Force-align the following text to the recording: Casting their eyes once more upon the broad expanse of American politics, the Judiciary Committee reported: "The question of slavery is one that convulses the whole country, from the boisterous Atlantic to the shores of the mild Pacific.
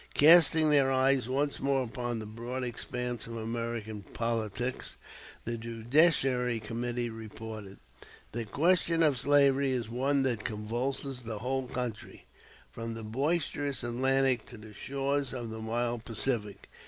Casting 0.15 0.71
their 0.71 0.91
eyes 0.91 1.29
once 1.29 1.59
more 1.59 1.83
upon 1.83 2.17
the 2.17 2.25
broad 2.25 2.63
expanse 2.63 3.27
of 3.27 3.37
American 3.37 4.01
politics, 4.01 4.95
the 5.45 5.57
Judiciary 5.59 6.59
Committee 6.59 7.11
reported: 7.11 7.77
"The 8.31 8.45
question 8.45 9.03
of 9.03 9.19
slavery 9.19 9.69
is 9.73 9.91
one 9.91 10.23
that 10.23 10.43
convulses 10.43 11.21
the 11.21 11.37
whole 11.37 11.67
country, 11.67 12.25
from 12.71 12.95
the 12.95 13.03
boisterous 13.03 13.83
Atlantic 13.83 14.43
to 14.47 14.57
the 14.57 14.73
shores 14.73 15.33
of 15.35 15.51
the 15.51 15.59
mild 15.59 16.03
Pacific. 16.03 16.67